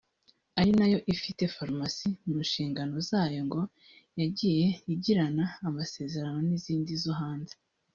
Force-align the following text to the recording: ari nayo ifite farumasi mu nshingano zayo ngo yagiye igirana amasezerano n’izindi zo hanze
ari 0.59 0.71
nayo 0.79 0.97
ifite 1.13 1.43
farumasi 1.55 2.07
mu 2.25 2.35
nshingano 2.45 2.95
zayo 3.09 3.39
ngo 3.47 3.61
yagiye 4.19 4.65
igirana 4.93 5.45
amasezerano 5.67 6.39
n’izindi 6.47 6.91
zo 7.05 7.13
hanze 7.21 7.55